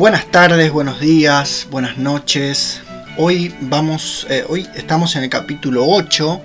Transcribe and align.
Buenas 0.00 0.30
tardes, 0.30 0.72
buenos 0.72 0.98
días, 0.98 1.66
buenas 1.70 1.98
noches. 1.98 2.80
Hoy 3.18 3.54
vamos, 3.60 4.26
eh, 4.30 4.46
hoy 4.48 4.66
estamos 4.74 5.14
en 5.14 5.24
el 5.24 5.28
capítulo 5.28 5.84
8. 5.86 6.40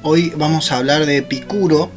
Hoy 0.00 0.32
vamos 0.34 0.72
a 0.72 0.78
hablar 0.78 1.04
de 1.04 1.18
Epicuro. 1.18 1.90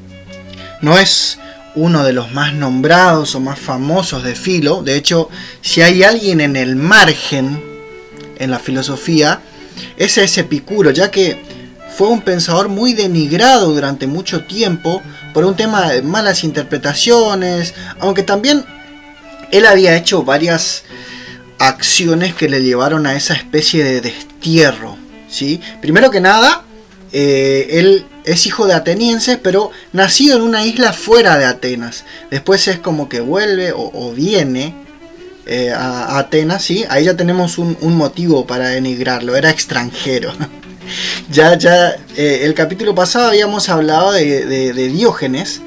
No 0.82 0.98
es 0.98 1.40
uno 1.76 2.04
de 2.04 2.12
los 2.12 2.34
más 2.34 2.54
nombrados 2.54 3.36
o 3.36 3.40
más 3.40 3.58
famosos 3.58 4.22
de 4.22 4.36
Filo. 4.36 4.84
De 4.84 4.98
hecho, 4.98 5.30
si 5.62 5.82
hay 5.82 6.04
alguien 6.04 6.42
en 6.42 6.58
el 6.58 6.76
margen 6.76 7.64
en 8.38 8.52
la 8.52 8.60
filosofía, 8.60 9.40
ese 9.96 10.26
es 10.26 10.38
Epicuro, 10.38 10.92
ya 10.92 11.10
que 11.10 11.42
fue 11.96 12.10
un 12.10 12.20
pensador 12.20 12.68
muy 12.68 12.94
denigrado 12.94 13.74
durante 13.74 14.08
mucho 14.08 14.44
tiempo 14.44 15.02
por 15.34 15.46
un 15.46 15.56
tema 15.56 15.90
de 15.90 16.02
malas 16.02 16.44
interpretaciones, 16.44 17.76
aunque 18.02 18.24
también 18.24 18.66
él 19.52 19.66
había 19.66 19.95
hecho 19.95 20.23
varias 20.23 20.84
acciones 21.59 22.36
que 22.36 22.50
le 22.50 22.64
llevaron 22.64 23.08
a 23.08 23.16
esa 23.16 23.34
especie 23.34 23.84
de 23.84 24.02
destierro. 24.02 24.98
¿sí? 25.30 25.59
Primero 25.81 26.12
que 26.12 26.22
nada, 26.22 26.64
eh, 27.12 27.68
él 27.72 28.06
es 28.25 28.45
hijo 28.45 28.68
de 28.68 28.73
atenienses, 28.73 29.38
pero 29.42 29.72
nacido 29.94 30.38
en 30.38 30.44
una 30.44 30.66
isla 30.66 30.94
fuera 30.94 31.38
de 31.38 31.45
Atenas. 31.45 32.03
Después 32.30 32.68
es 32.68 32.80
como 32.80 33.09
que 33.09 33.22
vuelve 33.22 33.72
o, 33.73 34.12
viene 34.14 34.75
eh, 35.45 35.72
a, 35.72 36.18
Atenas, 36.20 36.64
¿sí? 36.64 36.86
Ahí 36.90 37.06
ya 37.06 37.16
tenemos 37.16 37.58
un, 37.58 37.78
motivo 37.95 38.45
para 38.45 38.70
denigrarlo, 38.70 39.36
era 39.36 39.50
extranjero. 39.50 40.34
ya, 41.31 41.58
ya, 41.58 41.95
eh, 42.18 42.42
el 42.44 42.53
capítulo 42.53 42.94
pasado 42.94 43.30
habíamos 43.30 43.70
hablado 43.70 44.12
de, 44.12 44.45
de 44.45 44.88
Diógenes, 44.90 45.62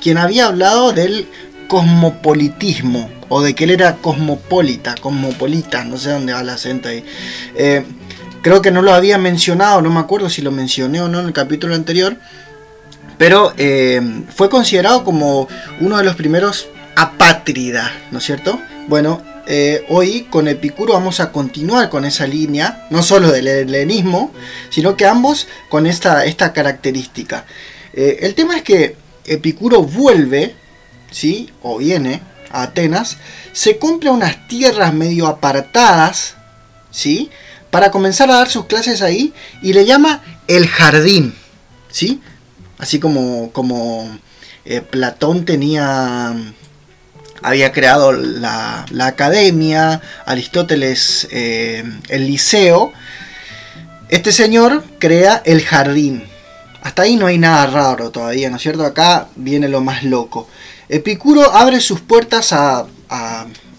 quien 0.00 0.18
había 0.18 0.46
hablado 0.46 0.92
del 0.92 1.26
cosmopolitismo, 1.66 3.10
o 3.28 3.42
de 3.42 3.54
que 3.54 3.64
él 3.64 3.70
era 3.70 3.96
cosmopolita, 3.96 4.94
cosmopolita, 5.00 5.84
no 5.84 5.96
sé 5.98 6.10
dónde 6.10 6.32
va 6.32 6.40
el 6.40 6.48
acento 6.48 6.88
ahí. 6.88 7.04
Eh, 7.54 7.84
creo 8.42 8.62
que 8.62 8.70
no 8.70 8.82
lo 8.82 8.92
había 8.92 9.18
mencionado, 9.18 9.82
no 9.82 9.90
me 9.90 10.00
acuerdo 10.00 10.28
si 10.28 10.42
lo 10.42 10.50
mencioné 10.50 11.00
o 11.00 11.08
no 11.08 11.20
en 11.20 11.26
el 11.26 11.32
capítulo 11.32 11.74
anterior, 11.74 12.16
pero 13.18 13.54
eh, 13.56 14.00
fue 14.34 14.50
considerado 14.50 15.04
como 15.04 15.48
uno 15.80 15.98
de 15.98 16.04
los 16.04 16.16
primeros 16.16 16.68
apátridas, 16.96 17.90
¿no 18.10 18.18
es 18.18 18.24
cierto? 18.24 18.60
Bueno, 18.88 19.22
eh, 19.46 19.84
hoy 19.88 20.26
con 20.30 20.48
Epicuro 20.48 20.94
vamos 20.94 21.20
a 21.20 21.30
continuar 21.30 21.90
con 21.90 22.04
esa 22.04 22.26
línea, 22.26 22.86
no 22.90 23.02
solo 23.02 23.30
del 23.30 23.46
helenismo, 23.46 24.32
sino 24.70 24.96
que 24.96 25.06
ambos 25.06 25.48
con 25.68 25.86
esta, 25.86 26.24
esta 26.24 26.52
característica. 26.52 27.44
el 27.92 28.34
tema 28.34 28.56
es 28.56 28.62
que 28.62 28.96
Epicuro 29.26 29.82
vuelve, 29.82 30.54
¿sí? 31.10 31.50
O 31.62 31.78
viene 31.78 32.20
Atenas, 32.62 33.18
se 33.52 33.78
compra 33.78 34.12
unas 34.12 34.46
tierras 34.48 34.94
medio 34.94 35.26
apartadas, 35.26 36.34
¿sí? 36.90 37.30
Para 37.70 37.90
comenzar 37.90 38.30
a 38.30 38.36
dar 38.36 38.48
sus 38.48 38.66
clases 38.66 39.02
ahí 39.02 39.32
y 39.62 39.72
le 39.72 39.84
llama 39.84 40.22
el 40.46 40.68
jardín, 40.68 41.34
¿sí? 41.90 42.20
Así 42.78 42.98
como, 42.98 43.50
como 43.52 44.18
eh, 44.64 44.80
Platón 44.80 45.44
tenía, 45.44 46.34
había 47.42 47.72
creado 47.72 48.12
la, 48.12 48.86
academia, 49.00 50.00
Aristóteles 50.24 51.28
eh, 51.30 51.84
el 52.08 52.26
liceo, 52.26 52.92
este 54.08 54.32
señor 54.32 54.84
crea 54.98 55.42
el 55.44 55.62
jardín. 55.62 56.24
Hasta 56.82 57.02
ahí 57.02 57.16
no 57.16 57.26
hay 57.26 57.38
nada 57.38 57.66
raro 57.66 58.10
todavía, 58.10 58.50
¿no 58.50 58.56
es 58.56 58.62
cierto? 58.62 58.84
Acá 58.84 59.28
viene 59.36 59.68
lo 59.68 59.80
más 59.80 60.04
loco. 60.04 60.48
Epicuro 60.88 61.52
abre 61.52 61.80
sus 61.80 62.00
puertas 62.00 62.52
a, 62.52 62.86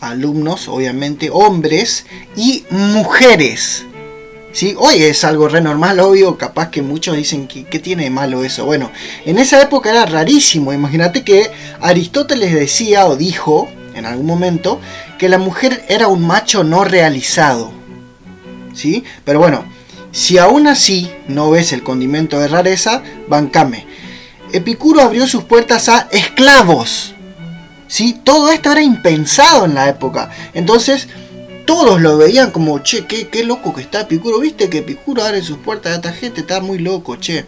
alumnos, 0.02 0.68
obviamente, 0.68 1.30
hombres 1.32 2.06
y 2.36 2.64
mujeres. 2.70 3.86
¿Sí? 4.52 4.74
Hoy 4.78 5.04
es 5.04 5.24
algo 5.24 5.50
re 5.50 5.62
normal, 5.62 6.00
obvio, 6.00 6.38
capaz 6.38 6.70
que 6.70 6.82
muchos 6.82 7.18
dicen 7.18 7.48
que 7.48 7.66
¿qué 7.66 7.80
tiene 7.80 8.06
de 8.06 8.10
malo 8.10 8.44
eso. 8.44 8.66
Bueno, 8.66 8.92
en 9.26 9.38
esa 9.38 9.62
época 9.62 9.90
era 9.90 10.06
rarísimo. 10.06 10.72
Imagínate 10.72 11.24
que 11.24 11.52
Aristóteles 11.82 12.54
decía 12.54 13.06
o 13.06 13.18
dijo 13.18 13.68
en 13.96 14.06
algún 14.06 14.26
momento 14.26 14.80
que 15.18 15.28
la 15.28 15.38
mujer 15.38 15.84
era 15.90 16.08
un 16.08 16.26
macho 16.26 16.64
no 16.64 16.86
realizado. 16.86 17.72
¿Sí? 18.74 19.04
Pero 19.26 19.40
bueno, 19.40 19.66
si 20.12 20.38
aún 20.38 20.68
así 20.68 21.12
no 21.28 21.50
ves 21.52 21.74
el 21.74 21.84
condimento 21.84 22.40
de 22.40 22.48
rareza, 22.48 23.04
bancame. 23.28 23.86
Epicuro 24.56 25.02
abrió 25.02 25.28
sus 25.28 25.44
puertas 25.44 25.90
a 25.90 26.08
esclavos. 26.12 27.14
¿sí? 27.88 28.20
Todo 28.24 28.52
esto 28.52 28.72
era 28.72 28.82
impensado 28.82 29.66
en 29.66 29.74
la 29.76 29.90
época. 29.90 30.30
Entonces, 30.54 31.10
todos 31.66 32.02
lo 32.02 32.18
veían 32.18 32.52
como, 32.52 32.80
che, 32.80 33.06
qué, 33.06 33.44
loco 33.44 33.74
que 33.74 33.82
está 33.82 34.02
Epicuro. 34.02 34.40
¿Viste 34.40 34.70
que 34.70 34.78
Epicuro 34.78 35.24
abre 35.24 35.42
sus 35.42 35.58
puertas 35.58 35.92
a 35.92 35.96
esta 35.96 36.14
gente? 36.14 36.42
Está 36.42 36.62
muy 36.62 36.78
loco, 36.78 37.18
che. 37.18 37.46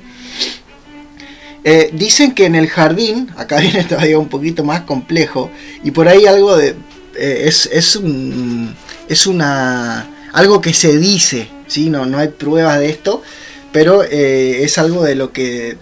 Eh, 1.63 1.90
dicen 1.94 2.34
que 2.34 2.45
en 2.45 2.56
el 2.56 2.68
jardín, 2.68 3.29
acá 3.38 3.57
viene 3.62 3.85
todavía 3.85 4.19
un 4.19 4.29
poquito 4.29 4.66
más 4.66 4.81
complejo, 4.81 5.50
y 5.84 5.91
por 5.91 6.07
ahí 6.07 6.25
algo 6.25 6.57
de. 6.57 6.75
Eh, 7.16 7.44
es, 7.45 7.69
es, 7.72 7.95
un, 7.95 8.75
es 9.07 9.28
una. 9.28 10.09
algo 10.34 10.59
que 10.59 10.74
se 10.74 10.97
dice, 10.97 11.47
¿sí? 11.68 11.89
no, 11.89 12.06
no 12.06 12.18
hay 12.18 12.28
pruebas 12.28 12.79
de 12.79 12.89
esto, 12.89 13.22
pero 13.72 14.03
eh, 14.03 14.63
es 14.63 14.78
algo 14.78 15.03
de 15.03 15.16
lo 15.16 15.31
que 15.31 15.78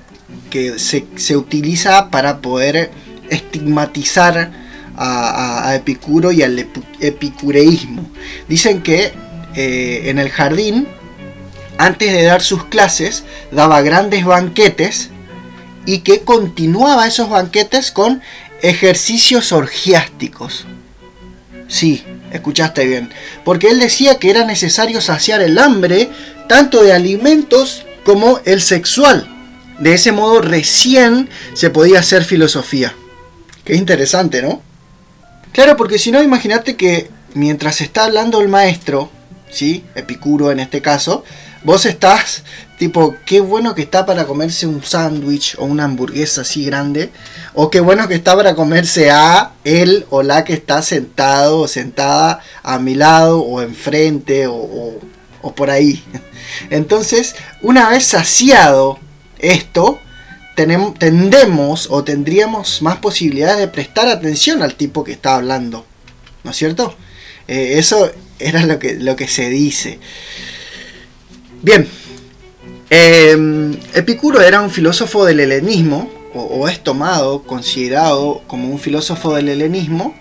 que 0.50 0.80
se, 0.80 1.36
utiliza 1.36 2.10
para 2.12 2.42
poder 2.42 2.92
estigmatizar 3.30 4.52
a, 4.98 5.76
Epicuro 5.76 6.32
y 6.32 6.42
al 6.44 6.68
epicureísmo. 7.00 8.10
Dicen 8.48 8.82
que 8.82 9.14
eh, 9.56 10.04
en 10.06 10.20
el 10.20 10.30
jardín, 10.30 10.88
antes 11.78 12.14
de 12.14 12.24
dar 12.24 12.42
sus 12.42 12.66
clases, 12.66 13.24
daba 13.52 13.82
grandes 13.82 14.24
banquetes 14.26 15.10
y 15.86 16.00
que 16.00 16.22
continuaba 16.22 17.08
esos 17.08 17.30
banquetes 17.30 17.92
con 17.92 18.22
ejercicios 18.62 19.52
orgiásticos. 19.52 20.66
Sí, 21.68 22.04
escuchaste 22.32 22.86
bien. 22.86 23.10
Porque 23.44 23.70
él 23.70 23.80
decía 23.80 24.18
que 24.18 24.30
era 24.30 24.46
necesario 24.46 25.02
saciar 25.02 25.42
el 25.42 25.58
hambre 25.58 26.10
tanto 26.48 26.84
de 26.84 26.94
alimentos 26.94 27.86
como 28.04 28.40
el 28.46 28.62
sexual. 28.62 29.35
De 29.80 29.94
ese 29.94 30.12
modo 30.12 30.42
recién 30.42 31.30
se 31.54 31.70
podía 31.70 32.00
hacer 32.00 32.24
filosofía. 32.24 32.94
Qué 33.66 33.76
interesante, 33.76 34.42
¿no? 34.42 34.62
Claro, 35.52 35.76
porque 35.76 36.00
si 36.00 36.12
no, 36.12 36.22
imagínate 36.22 36.76
que 36.76 37.10
mientras 37.34 37.82
está 37.82 38.06
hablando 38.06 38.40
el 38.42 38.48
maestro, 38.48 39.10
¿sí? 39.50 39.84
Epicuro 39.96 40.52
en 40.52 40.60
este 40.60 40.82
caso, 40.82 41.24
vos 41.64 41.86
estás 41.86 42.44
tipo, 42.78 43.16
qué 43.26 43.42
bueno 43.42 43.74
que 43.74 43.82
está 43.82 44.06
para 44.06 44.26
comerse 44.26 44.68
un 44.68 44.84
sándwich 44.84 45.56
o 45.58 45.66
una 45.66 45.86
hamburguesa 45.86 46.42
así 46.42 46.66
grande, 46.66 47.10
o 47.54 47.70
qué 47.70 47.80
bueno 47.80 48.08
que 48.08 48.16
está 48.16 48.36
para 48.36 48.54
comerse 48.54 49.12
a 49.12 49.54
él 49.64 50.06
o 50.10 50.24
la 50.24 50.44
que 50.44 50.54
está 50.54 50.82
sentado 50.82 51.60
o 51.60 51.68
sentada 51.68 52.42
a 52.64 52.80
mi 52.80 52.96
lado 52.96 53.40
o 53.40 53.62
enfrente 53.62 54.48
o, 54.48 55.00
o 55.42 55.56
por 55.56 55.70
ahí. 55.70 56.04
Entonces, 56.70 57.36
una 57.62 57.90
vez 57.90 58.06
saciado 58.06 59.00
esto, 59.52 60.00
tendemos 60.56 61.88
o 61.92 62.04
tendríamos 62.04 62.82
más 62.82 62.98
posibilidades 62.98 63.60
de 63.60 63.68
prestar 63.68 64.08
atención 64.08 64.64
al 64.64 64.76
tipo 64.76 65.04
que 65.04 65.12
está 65.12 65.36
hablando. 65.36 65.86
¿No 66.44 66.52
es 66.52 66.58
cierto? 66.58 66.96
Eh, 67.48 67.76
eso 67.78 68.12
era 68.40 68.66
lo 68.66 68.80
que, 68.80 68.96
lo 68.96 69.16
que 69.16 69.28
se 69.28 69.50
dice. 69.50 70.00
Bien, 71.62 71.88
em, 72.90 73.78
Epicuro 73.94 74.42
era 74.42 74.62
un 74.62 74.70
filósofo 74.70 75.26
del 75.26 75.40
helenismo, 75.40 76.10
o, 76.36 76.68
es 76.68 76.84
tomado, 76.84 77.44
considerado 77.44 78.42
como 78.46 78.70
un 78.70 78.78
filósofo 78.78 79.34
del 79.36 79.50
helenismo. 79.50 80.14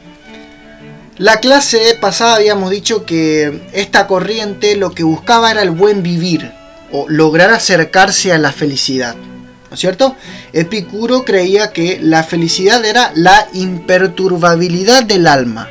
La 1.18 1.40
clase 1.40 1.96
pasada 2.00 2.36
habíamos 2.36 2.70
dicho 2.70 3.04
que 3.04 3.62
esta 3.72 4.06
corriente 4.06 4.76
lo 4.76 4.92
que 4.92 5.02
buscaba 5.02 5.50
era 5.50 5.62
el 5.62 5.70
buen 5.70 6.02
vivir, 6.02 6.52
o 6.96 7.08
lograr 7.08 7.50
acercarse 7.50 8.32
a 8.32 8.38
la 8.38 8.52
felicidad. 8.52 9.16
¿No 9.16 9.70
¿no 9.70 9.74
es 9.74 9.80
cierto? 9.80 10.14
Epicuro 10.52 11.24
creía 11.24 11.72
que 11.72 11.98
la 12.00 12.22
felicidad 12.22 12.84
era 12.84 13.10
la 13.16 13.48
imperturbabilidad 13.52 15.02
del 15.02 15.26
alma. 15.26 15.68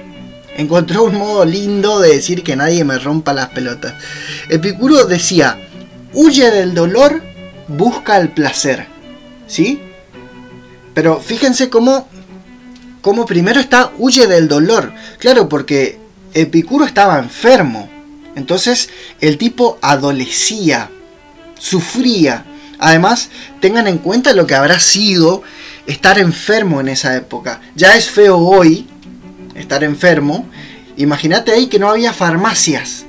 Encontró 0.57 1.05
un 1.05 1.15
modo 1.15 1.45
lindo 1.45 2.01
de 2.01 2.09
decir 2.09 2.43
que 2.43 2.57
nadie 2.57 2.83
me 2.83 2.99
rompa 2.99 3.33
las 3.33 3.47
pelotas. 3.49 3.93
Epicuro 4.49 5.05
decía, 5.05 5.57
huye 6.11 6.51
del 6.51 6.73
dolor, 6.73 7.23
busca 7.69 8.17
el 8.17 8.27
placer. 8.27 8.85
¿Sí? 9.47 9.81
Pero 10.93 11.21
fíjense 11.21 11.69
cómo, 11.69 12.09
cómo 13.01 13.25
primero 13.25 13.61
está 13.61 13.93
huye 13.97 14.27
del 14.27 14.49
dolor. 14.49 14.91
Claro, 15.19 15.47
porque 15.47 15.99
Epicuro 16.33 16.83
estaba 16.83 17.17
enfermo. 17.17 17.89
Entonces 18.35 18.89
el 19.21 19.37
tipo 19.37 19.79
adolecía, 19.81 20.89
sufría. 21.63 22.45
Además, 22.77 23.29
tengan 23.61 23.87
en 23.87 23.97
cuenta 23.97 24.33
lo 24.33 24.45
que 24.45 24.55
habrá 24.55 24.79
sido 24.81 25.43
estar 25.87 26.19
enfermo 26.19 26.81
en 26.81 26.89
esa 26.89 27.15
época. 27.15 27.61
Ya 27.73 27.95
es 27.95 28.09
feo 28.09 28.37
hoy 28.37 28.85
estar 29.55 29.83
enfermo. 29.85 30.45
Imagínate 30.97 31.53
ahí 31.53 31.67
que 31.67 31.79
no 31.79 31.89
había 31.89 32.11
farmacias. 32.11 33.05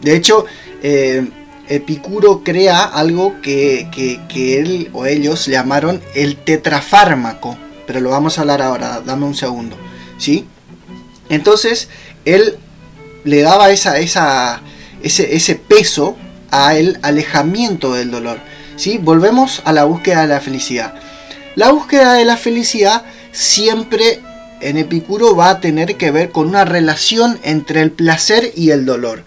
De 0.00 0.16
hecho, 0.16 0.46
eh, 0.82 1.28
Epicuro 1.68 2.42
crea 2.42 2.84
algo 2.84 3.40
que, 3.42 3.90
él 4.34 4.88
o 4.94 5.04
ellos 5.04 5.44
llamaron 5.46 6.00
el 6.14 6.36
tetrafármaco. 6.36 7.58
Pero 7.86 8.00
lo 8.00 8.10
vamos 8.10 8.38
a 8.38 8.40
hablar 8.40 8.62
ahora, 8.62 9.02
dame 9.04 9.26
un 9.26 9.34
segundo. 9.34 9.76
¿Sí? 10.16 10.46
Entonces, 11.28 11.88
él 12.24 12.56
le 13.24 13.42
daba 13.42 13.70
esa, 13.70 13.98
esa, 13.98 14.62
ese, 15.02 15.36
ese 15.36 15.54
peso 15.56 16.16
al 16.54 16.98
alejamiento 17.02 17.92
del 17.94 18.10
dolor. 18.10 18.38
¿sí? 18.76 18.98
Volvemos 18.98 19.62
a 19.64 19.72
la 19.72 19.84
búsqueda 19.84 20.22
de 20.22 20.28
la 20.28 20.40
felicidad. 20.40 20.94
La 21.56 21.70
búsqueda 21.70 22.14
de 22.14 22.24
la 22.24 22.36
felicidad 22.36 23.04
siempre 23.32 24.20
en 24.60 24.78
Epicuro 24.78 25.36
va 25.36 25.50
a 25.50 25.60
tener 25.60 25.96
que 25.96 26.10
ver 26.10 26.30
con 26.30 26.48
una 26.48 26.64
relación 26.64 27.38
entre 27.42 27.82
el 27.82 27.90
placer 27.90 28.52
y 28.56 28.70
el 28.70 28.86
dolor. 28.86 29.24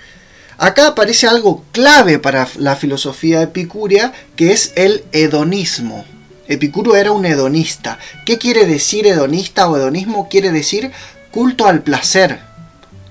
Acá 0.57 0.88
aparece 0.88 1.27
algo 1.27 1.63
clave 1.71 2.18
para 2.18 2.47
la 2.57 2.75
filosofía 2.75 3.44
epicúrea, 3.44 4.12
que 4.35 4.53
es 4.53 4.74
el 4.75 5.03
hedonismo. 5.12 6.03
Epicuro 6.47 6.95
era 6.95 7.12
un 7.12 7.25
hedonista. 7.25 8.00
¿Qué 8.25 8.38
quiere 8.38 8.65
decir 8.65 9.06
hedonista 9.06 9.69
o 9.69 9.77
hedonismo? 9.77 10.29
Quiere 10.29 10.51
decir 10.51 10.91
culto 11.31 11.68
al 11.68 11.83
placer. 11.83 12.39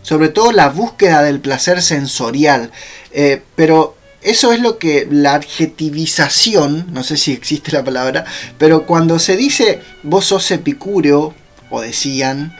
Sobre 0.02 0.28
todo 0.28 0.50
la 0.50 0.68
búsqueda 0.70 1.22
del 1.22 1.40
placer 1.40 1.82
sensorial. 1.82 2.72
Eh, 3.12 3.42
pero 3.54 3.95
eso 4.26 4.52
es 4.52 4.60
lo 4.60 4.78
que 4.78 5.06
la 5.08 5.34
adjetivización, 5.34 6.86
no 6.92 7.04
sé 7.04 7.16
si 7.16 7.30
existe 7.30 7.70
la 7.70 7.84
palabra, 7.84 8.24
pero 8.58 8.84
cuando 8.84 9.20
se 9.20 9.36
dice 9.36 9.80
vos 10.02 10.24
sos 10.24 10.50
epicúreo, 10.50 11.32
o 11.70 11.80
decían, 11.80 12.56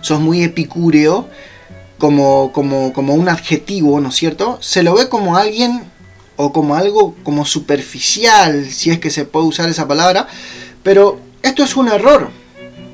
sos 0.00 0.20
muy 0.20 0.44
epicúreo, 0.44 1.28
como, 1.98 2.52
como, 2.52 2.92
como 2.92 3.14
un 3.14 3.28
adjetivo, 3.28 4.00
¿no 4.00 4.10
es 4.10 4.14
cierto? 4.14 4.58
Se 4.62 4.84
lo 4.84 4.94
ve 4.94 5.08
como 5.08 5.36
alguien 5.36 5.82
o 6.36 6.52
como 6.52 6.76
algo 6.76 7.16
como 7.24 7.44
superficial, 7.44 8.70
si 8.70 8.90
es 8.90 9.00
que 9.00 9.10
se 9.10 9.24
puede 9.24 9.46
usar 9.46 9.68
esa 9.68 9.88
palabra, 9.88 10.28
pero 10.84 11.18
esto 11.42 11.64
es 11.64 11.74
un 11.76 11.88
error, 11.88 12.30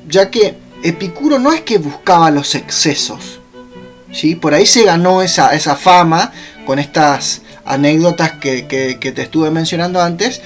ya 0.09 0.31
que 0.31 0.57
Epicuro 0.81 1.37
no 1.37 1.53
es 1.53 1.61
que 1.61 1.77
buscaba 1.77 2.31
los 2.31 2.55
excesos, 2.55 3.39
¿sí? 4.11 4.35
Por 4.35 4.55
ahí 4.55 4.65
se 4.65 4.83
ganó 4.83 5.21
esa, 5.21 5.53
esa 5.53 5.75
fama 5.75 6.31
con 6.65 6.79
estas 6.79 7.43
anécdotas 7.65 8.33
que, 8.33 8.63
te 8.63 9.21
estuve 9.21 9.51
mencionando 9.51 10.01
antes, 10.01 10.41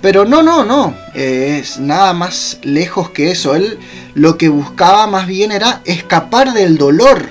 pero 0.00 0.24
no, 0.24 0.42
no, 0.42 0.64
no, 0.64 0.94
es 1.14 1.78
nada 1.78 2.12
más 2.12 2.58
lejos 2.62 3.10
que 3.10 3.30
eso. 3.30 3.54
Él 3.54 3.78
lo 4.14 4.36
que 4.36 4.48
buscaba 4.48 5.06
más 5.06 5.26
bien 5.26 5.52
era 5.52 5.80
escapar 5.84 6.52
del 6.52 6.76
dolor. 6.76 7.28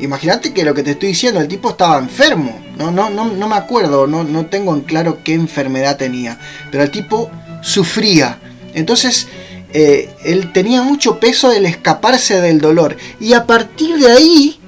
Imagínate 0.00 0.52
que 0.52 0.64
lo 0.64 0.74
que 0.74 0.82
te 0.82 0.92
estoy 0.92 1.10
diciendo, 1.10 1.40
el 1.40 1.48
tipo 1.48 1.70
estaba 1.70 1.98
enfermo. 1.98 2.60
No, 2.78 2.90
no, 2.90 3.10
no, 3.10 3.26
no 3.26 3.48
me 3.48 3.56
acuerdo, 3.56 4.06
no, 4.06 4.24
no 4.24 4.46
tengo 4.46 4.74
en 4.74 4.80
claro 4.80 5.18
qué 5.22 5.34
enfermedad 5.34 5.96
tenía. 5.96 6.38
Pero 6.70 6.82
el 6.82 6.90
tipo 6.90 7.30
sufría. 7.60 8.38
Entonces, 8.74 9.28
eh, 9.72 10.10
él 10.24 10.52
tenía 10.52 10.82
mucho 10.82 11.20
peso 11.20 11.50
del 11.50 11.66
escaparse 11.66 12.40
del 12.40 12.60
dolor. 12.60 12.96
Y 13.20 13.34
a 13.34 13.44
partir 13.44 13.96
de 13.98 14.10
ahí, 14.10 14.60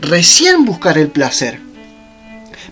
recién 0.00 0.64
buscar 0.64 0.98
el 0.98 1.08
placer. 1.08 1.63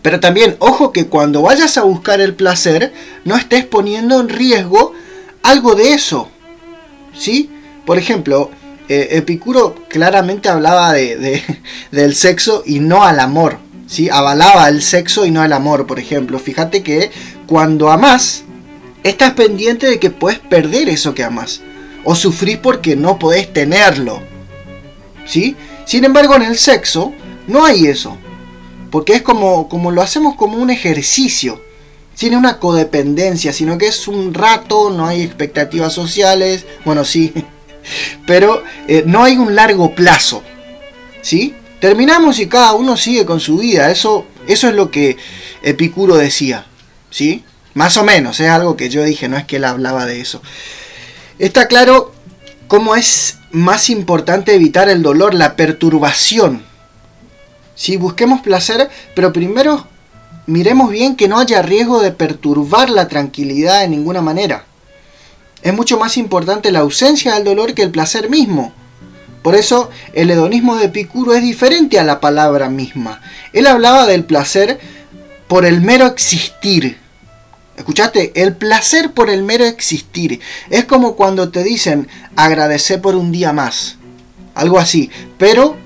Pero 0.00 0.20
también, 0.20 0.56
ojo 0.58 0.92
que 0.92 1.06
cuando 1.06 1.42
vayas 1.42 1.76
a 1.76 1.82
buscar 1.82 2.20
el 2.20 2.34
placer, 2.34 2.92
no 3.24 3.36
estés 3.36 3.64
poniendo 3.66 4.20
en 4.20 4.28
riesgo 4.28 4.94
algo 5.42 5.74
de 5.74 5.92
eso. 5.92 6.28
¿Sí? 7.14 7.50
Por 7.84 7.98
ejemplo, 7.98 8.50
eh, 8.88 9.08
Epicuro 9.12 9.74
claramente 9.88 10.48
hablaba 10.48 10.92
de, 10.92 11.42
del 11.90 12.14
sexo 12.14 12.62
y 12.64 12.80
no 12.80 13.04
al 13.04 13.20
amor. 13.20 13.58
¿sí? 13.86 14.08
Avalaba 14.10 14.68
el 14.68 14.82
sexo 14.82 15.26
y 15.26 15.30
no 15.30 15.44
el 15.44 15.52
amor, 15.52 15.86
por 15.86 15.98
ejemplo. 15.98 16.38
Fíjate 16.38 16.82
que 16.82 17.10
cuando 17.46 17.90
amas, 17.90 18.44
estás 19.02 19.32
pendiente 19.32 19.86
de 19.86 19.98
que 19.98 20.10
puedes 20.10 20.38
perder 20.38 20.88
eso 20.88 21.14
que 21.14 21.24
amas. 21.24 21.60
O 22.04 22.14
sufrir 22.14 22.60
porque 22.60 22.96
no 22.96 23.18
podés 23.18 23.52
tenerlo. 23.52 24.20
¿Sí? 25.26 25.56
Sin 25.84 26.04
embargo, 26.04 26.34
en 26.34 26.42
el 26.42 26.58
sexo 26.58 27.12
no 27.46 27.64
hay 27.64 27.86
eso. 27.86 28.16
Porque 28.92 29.14
es 29.14 29.22
como, 29.22 29.70
como 29.70 29.90
lo 29.90 30.02
hacemos 30.02 30.36
como 30.36 30.58
un 30.58 30.68
ejercicio. 30.70 31.60
Sin 32.14 32.36
una 32.36 32.58
codependencia, 32.58 33.54
sino 33.54 33.78
que 33.78 33.86
es 33.86 34.06
un 34.06 34.34
rato, 34.34 34.90
no 34.90 35.06
hay 35.06 35.22
expectativas 35.22 35.94
sociales. 35.94 36.66
Bueno, 36.84 37.06
sí, 37.06 37.32
pero 38.26 38.62
eh, 38.86 39.02
no 39.06 39.24
hay 39.24 39.38
un 39.38 39.56
largo 39.56 39.94
plazo. 39.94 40.42
¿Sí? 41.22 41.54
Terminamos 41.80 42.38
y 42.38 42.48
cada 42.48 42.74
uno 42.74 42.98
sigue 42.98 43.24
con 43.24 43.40
su 43.40 43.56
vida. 43.56 43.90
Eso, 43.90 44.26
eso 44.46 44.68
es 44.68 44.74
lo 44.74 44.90
que 44.90 45.16
Epicuro 45.62 46.16
decía. 46.16 46.66
¿Sí? 47.10 47.44
Más 47.72 47.96
o 47.96 48.04
menos, 48.04 48.40
es 48.40 48.50
algo 48.50 48.76
que 48.76 48.90
yo 48.90 49.02
dije, 49.02 49.26
no 49.26 49.38
es 49.38 49.46
que 49.46 49.56
él 49.56 49.64
hablaba 49.64 50.04
de 50.04 50.20
eso. 50.20 50.42
Está 51.38 51.66
claro 51.66 52.12
cómo 52.68 52.94
es 52.94 53.38
más 53.52 53.88
importante 53.88 54.54
evitar 54.54 54.90
el 54.90 55.02
dolor, 55.02 55.32
la 55.32 55.56
perturbación. 55.56 56.71
Si 57.82 57.96
busquemos 57.96 58.42
placer, 58.42 58.88
pero 59.12 59.32
primero 59.32 59.88
miremos 60.46 60.88
bien 60.88 61.16
que 61.16 61.26
no 61.26 61.40
haya 61.40 61.62
riesgo 61.62 62.00
de 62.00 62.12
perturbar 62.12 62.88
la 62.88 63.08
tranquilidad 63.08 63.80
de 63.80 63.88
ninguna 63.88 64.22
manera. 64.22 64.66
Es 65.64 65.74
mucho 65.74 65.98
más 65.98 66.16
importante 66.16 66.70
la 66.70 66.78
ausencia 66.78 67.34
del 67.34 67.42
dolor 67.42 67.74
que 67.74 67.82
el 67.82 67.90
placer 67.90 68.30
mismo. 68.30 68.72
Por 69.42 69.56
eso 69.56 69.90
el 70.12 70.30
hedonismo 70.30 70.76
de 70.76 70.84
Epicuro 70.84 71.34
es 71.34 71.42
diferente 71.42 71.98
a 71.98 72.04
la 72.04 72.20
palabra 72.20 72.68
misma. 72.68 73.20
Él 73.52 73.66
hablaba 73.66 74.06
del 74.06 74.26
placer 74.26 74.78
por 75.48 75.64
el 75.64 75.80
mero 75.80 76.06
existir. 76.06 76.98
¿Escuchaste? 77.76 78.30
El 78.40 78.54
placer 78.54 79.10
por 79.10 79.28
el 79.28 79.42
mero 79.42 79.64
existir. 79.64 80.38
Es 80.70 80.84
como 80.84 81.16
cuando 81.16 81.50
te 81.50 81.64
dicen 81.64 82.06
agradecer 82.36 83.00
por 83.00 83.16
un 83.16 83.32
día 83.32 83.52
más. 83.52 83.96
Algo 84.54 84.78
así. 84.78 85.10
Pero 85.36 85.81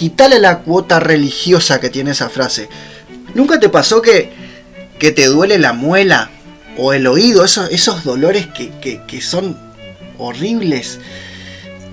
quítale 0.00 0.38
la 0.38 0.60
cuota 0.60 0.98
religiosa 0.98 1.78
que 1.78 1.90
tiene 1.90 2.12
esa 2.12 2.30
frase. 2.30 2.70
¿Nunca 3.34 3.60
te 3.60 3.68
pasó 3.68 4.00
que, 4.00 4.32
que 4.98 5.12
te 5.12 5.26
duele 5.26 5.58
la 5.58 5.74
muela 5.74 6.30
o 6.78 6.94
el 6.94 7.06
oído, 7.06 7.44
esos, 7.44 7.70
esos 7.70 8.02
dolores 8.02 8.46
que, 8.46 9.20
son 9.20 9.58
horribles. 10.16 11.00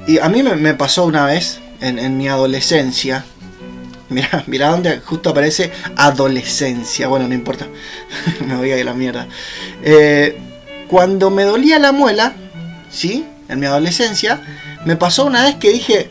Y 0.07 0.19
a 0.19 0.29
mí 0.29 0.41
me, 0.41 0.73
pasó 0.75 1.03
una 1.03 1.25
vez, 1.25 1.59
en, 1.81 2.17
mi 2.17 2.29
adolescencia, 2.29 3.25
mira, 4.09 4.45
mira 4.47 4.69
donde 4.69 5.01
justo 5.01 5.31
aparece 5.31 5.73
adolescencia, 5.97 7.09
bueno, 7.09 7.27
no 7.27 7.33
importa, 7.33 7.67
me 8.47 8.55
voy 8.55 8.71
a 8.71 8.77
ir 8.77 8.83
a 8.83 8.91
la 8.91 8.93
mierda. 8.93 9.27
Eh, 9.83 10.39
cuando 10.87 11.29
me 11.29 11.43
dolía 11.43 11.77
la 11.77 11.91
muela, 11.91 12.31
¿sí? 12.89 13.25
En 13.49 13.59
mi 13.59 13.65
adolescencia, 13.65 14.39
me 14.85 14.95
pasó 14.95 15.25
una 15.25 15.43
vez 15.43 15.55
que 15.55 15.73
dije, 15.73 16.09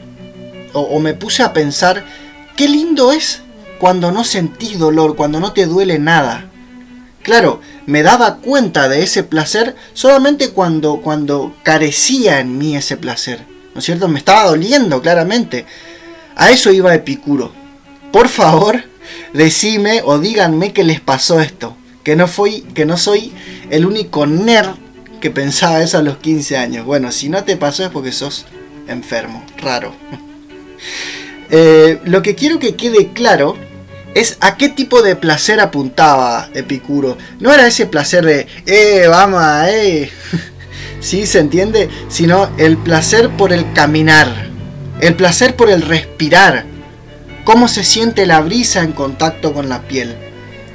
o, 0.77 1.01
me 1.01 1.15
puse 1.15 1.43
a 1.43 1.53
pensar, 1.53 2.05
qué 2.57 2.69
lindo 2.69 3.13
es 3.13 3.41
cuando 3.79 4.13
no 4.13 4.25
sentís 4.25 4.79
dolor, 4.79 5.17
cuando 5.17 5.41
no 5.41 5.53
te 5.53 5.67
duele 5.67 5.99
nada. 5.99 6.51
Claro, 7.23 7.61
me 7.87 8.03
daba 8.03 8.37
cuenta 8.37 8.89
de 8.89 9.03
ese 9.03 9.23
placer 9.23 9.75
solamente 9.95 10.51
cuando, 10.51 11.01
cuando 11.01 11.55
carecía 11.63 12.41
en 12.41 12.59
mí 12.59 12.77
ese 12.77 12.97
placer. 12.97 13.41
¿No 13.75 13.81
es 13.81 13.85
cierto? 13.85 14.09
Me 14.09 14.19
estaba 14.19 14.45
doliendo 14.45 15.03
claramente. 15.03 15.67
A 16.37 16.51
eso 16.51 16.71
iba 16.71 16.95
Epicuro. 16.95 17.53
Por 18.13 18.29
favor, 18.29 18.85
decime 19.33 20.03
o 20.05 20.19
díganme 20.19 20.73
que 20.73 20.85
les 20.85 21.01
pasó 21.01 21.41
esto. 21.41 21.77
Que 22.05 22.15
no, 22.15 22.29
fui, 22.29 22.61
que 22.75 22.87
no 22.87 22.97
soy 22.97 23.33
el 23.71 23.85
único 23.85 24.27
nerd 24.27 24.77
que 25.21 25.31
pensaba 25.31 25.83
eso 25.83 25.99
a 25.99 26.03
los 26.03 26.19
15 26.19 26.57
años. 26.57 26.87
Bueno, 26.87 27.11
si 27.11 27.29
no 27.29 27.45
te 27.45 27.57
pasó 27.57 27.85
es 27.85 27.91
porque 27.91 28.13
sos 28.13 28.47
enfermo, 28.87 29.45
raro. 29.59 29.93
Eh, 31.51 32.01
lo 32.05 32.23
que 32.23 32.35
quiero 32.35 32.59
que 32.59 32.75
quede 32.75 33.13
claro 33.13 33.57
es 34.15 34.39
a 34.41 34.57
qué 34.57 34.69
tipo 34.69 35.03
de 35.03 35.15
placer 35.15 35.61
apuntaba 35.61 36.49
Epicuro. 36.55 37.19
No 37.39 37.53
era 37.53 37.67
ese 37.67 37.87
placer 37.87 38.25
de, 38.25 38.47
eh, 38.67 39.07
vamos, 39.09 39.43
eh. 39.69 40.11
¿Sí 41.01 41.27
se 41.27 41.41
entiende? 41.41 41.91
Sino 42.09 42.51
el 42.57 42.79
placer 42.79 43.29
por 43.31 43.53
el 43.53 43.73
caminar, 43.75 44.49
el 45.01 45.15
placer 45.15 45.55
por 45.55 45.69
el 45.69 45.83
respirar, 45.83 46.65
cómo 47.45 47.69
se 47.69 47.85
siente 47.85 48.25
la 48.27 48.41
brisa 48.41 48.83
en 48.83 48.93
contacto 48.93 49.53
con 49.53 49.69
la 49.69 49.83
piel. 49.83 50.17